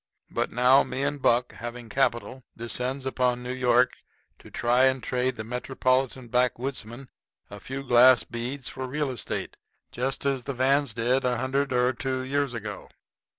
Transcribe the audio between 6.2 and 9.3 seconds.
backwoodsmen a few glass beads for real